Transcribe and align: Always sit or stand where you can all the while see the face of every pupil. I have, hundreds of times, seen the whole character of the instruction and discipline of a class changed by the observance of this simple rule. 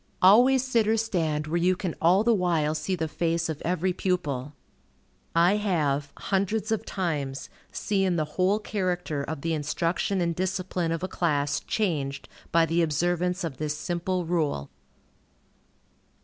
Always 0.23 0.63
sit 0.65 0.87
or 0.87 0.97
stand 0.97 1.45
where 1.45 1.59
you 1.61 1.75
can 1.75 1.93
all 2.01 2.23
the 2.23 2.33
while 2.33 2.73
see 2.73 2.95
the 2.95 3.07
face 3.07 3.49
of 3.49 3.61
every 3.61 3.93
pupil. 3.93 4.55
I 5.35 5.57
have, 5.57 6.11
hundreds 6.17 6.71
of 6.71 6.87
times, 6.87 7.51
seen 7.71 8.15
the 8.15 8.25
whole 8.33 8.57
character 8.57 9.21
of 9.23 9.41
the 9.41 9.53
instruction 9.53 10.19
and 10.19 10.35
discipline 10.35 10.91
of 10.91 11.03
a 11.03 11.07
class 11.07 11.59
changed 11.59 12.27
by 12.51 12.65
the 12.65 12.81
observance 12.81 13.43
of 13.43 13.57
this 13.57 13.77
simple 13.77 14.25
rule. 14.25 14.71